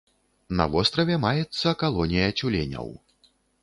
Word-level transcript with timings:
На 0.61 0.65
востраве 0.75 1.19
маецца 1.27 1.77
калонія 1.85 2.35
цюленяў. 2.41 2.95